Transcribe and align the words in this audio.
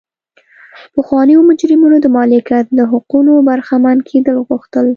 پخوانیو 0.95 1.47
مجرمینو 1.49 1.97
د 2.01 2.07
مالکیت 2.17 2.67
له 2.77 2.83
حقونو 2.91 3.33
برخمن 3.49 3.97
کېدل 4.09 4.37
غوښتل. 4.47 4.85